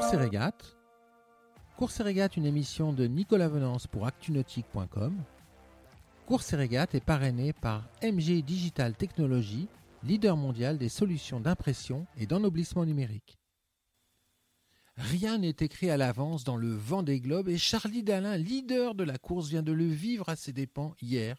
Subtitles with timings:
[0.00, 0.76] Course et régate.
[1.76, 5.14] Course régate, une émission de Nicolas Venance pour actunautique.com.
[6.24, 9.68] Course et régate est parrainé par MG Digital Technologies,
[10.02, 13.36] leader mondial des solutions d'impression et d'ennoblissement numérique.
[14.96, 19.04] Rien n'est écrit à l'avance dans le vent des globes et Charlie Dalin, leader de
[19.04, 21.36] la course, vient de le vivre à ses dépens hier,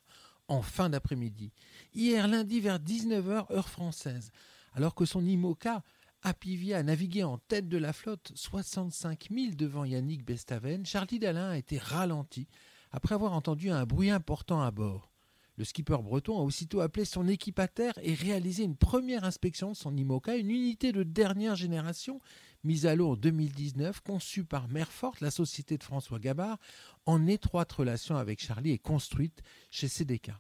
[0.48, 1.52] en fin d'après-midi.
[1.96, 4.30] Hier lundi vers 19h heure française,
[4.75, 5.81] alors que son IMOCA
[6.23, 11.49] Apivia a navigué en tête de la flotte 65 000 devant Yannick Bestaven, Charlie Dalin
[11.49, 12.48] a été ralenti
[12.91, 15.12] après avoir entendu un bruit important à bord.
[15.57, 19.71] Le skipper breton a aussitôt appelé son équipe à terre et réalisé une première inspection
[19.71, 22.21] de son IMOCA, une unité de dernière génération
[22.63, 26.59] mise à l'eau en 2019, conçue par Merfort, la société de François Gabard,
[27.07, 30.31] en étroite relation avec Charlie et construite chez CDK.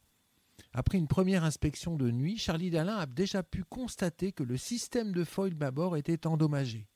[0.73, 5.11] Après une première inspection de nuit, Charlie Dalin a déjà pu constater que le système
[5.11, 6.87] de foil bâbord était endommagé.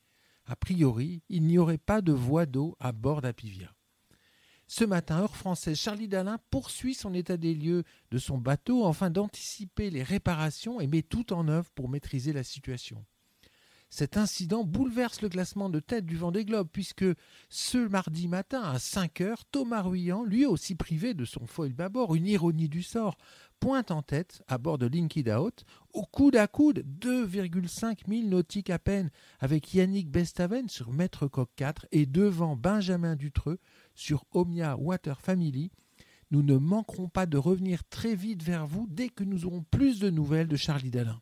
[0.45, 3.73] A priori, il n'y aurait pas de voie d'eau à bord d'Apivia.
[4.67, 9.09] Ce matin, heure française, Charlie Dalin poursuit son état des lieux de son bateau afin
[9.09, 13.05] d'anticiper les réparations et met tout en œuvre pour maîtriser la situation.
[13.97, 17.05] Cet incident bouleverse le classement de tête du Vendée Globe puisque
[17.47, 22.13] ce mardi matin à 5 heures, Thomas Ruyant, lui aussi privé de son foil bâbord,
[22.13, 23.17] une ironie du sort,
[23.61, 28.69] pointe en tête à bord de Linked Out, au coude à coude, 2,5 milles nautiques
[28.69, 33.59] à peine, avec Yannick Bestaven sur Maître Coq 4 et devant Benjamin Dutreux
[33.93, 35.71] sur Omnia Water Family.
[36.31, 39.99] Nous ne manquerons pas de revenir très vite vers vous dès que nous aurons plus
[39.99, 41.21] de nouvelles de Charlie Dalin.